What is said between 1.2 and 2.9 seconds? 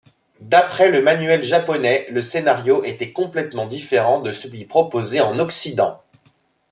japonais, le scénario